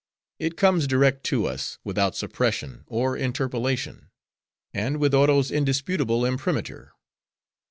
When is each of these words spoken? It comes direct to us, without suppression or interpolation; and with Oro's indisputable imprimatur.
It 0.39 0.57
comes 0.57 0.87
direct 0.87 1.23
to 1.25 1.45
us, 1.45 1.77
without 1.83 2.15
suppression 2.15 2.85
or 2.87 3.15
interpolation; 3.15 4.09
and 4.73 4.97
with 4.97 5.13
Oro's 5.13 5.51
indisputable 5.51 6.25
imprimatur. 6.25 6.93